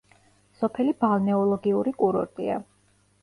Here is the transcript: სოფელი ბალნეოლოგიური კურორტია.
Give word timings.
სოფელი 0.61 0.93
ბალნეოლოგიური 1.03 1.95
კურორტია. 1.99 2.57